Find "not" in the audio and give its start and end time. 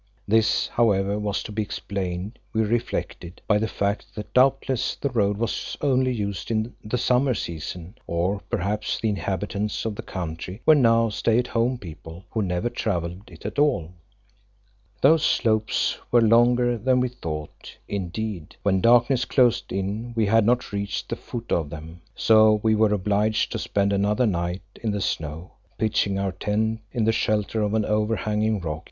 20.47-20.71